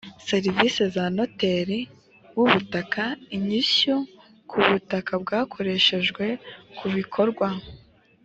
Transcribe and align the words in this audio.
serivisi 0.27 0.81
za 0.95 1.05
noteri 1.17 1.79
w 2.35 2.39
ubutaka 2.45 3.03
inyishyu 3.35 3.95
ku 4.49 4.57
butaka 4.67 5.11
bwakoreshejwe 5.23 6.25
ku 6.77 6.85
bikorwa 6.95 7.47